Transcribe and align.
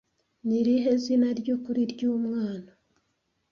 Ni 0.47 0.55
irihe 0.61 0.91
zina 1.03 1.29
ryukuri 1.39 1.81
ryumwana 1.91 2.71